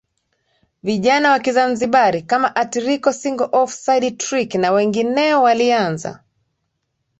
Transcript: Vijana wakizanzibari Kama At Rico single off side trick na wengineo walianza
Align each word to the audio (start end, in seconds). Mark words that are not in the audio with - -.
Vijana 0.83 1.31
wakizanzibari 1.31 2.21
Kama 2.21 2.55
At 2.55 2.75
Rico 2.75 3.11
single 3.11 3.49
off 3.59 3.71
side 3.73 4.11
trick 4.19 4.55
na 4.55 4.71
wengineo 4.71 5.41
walianza 5.41 6.23